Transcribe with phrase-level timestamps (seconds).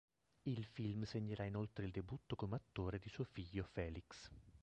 [0.47, 4.31] Il film segnerà inoltre il debutto come attore di suo figlio Felix.